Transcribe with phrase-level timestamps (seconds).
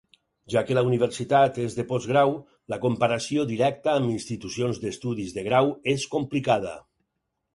[0.51, 2.31] Ja que la universitat és de postgrau,
[2.73, 6.73] la comparació directa amb institucions d'estudis de grau és complicada.